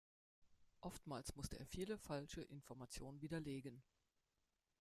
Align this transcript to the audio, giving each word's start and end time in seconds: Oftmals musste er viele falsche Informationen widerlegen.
Oftmals 0.79 1.35
musste 1.35 1.59
er 1.59 1.65
viele 1.67 1.95
falsche 1.99 2.41
Informationen 2.41 3.21
widerlegen. 3.21 3.83